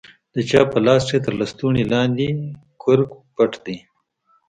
[0.33, 2.27] د چا په لاس کښې تر لستوڼي لاندې
[2.81, 3.77] کرک پټ دى.